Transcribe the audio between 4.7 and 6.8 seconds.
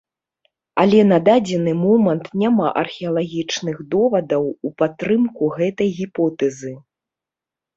падтрымку гэтай гіпотэзы.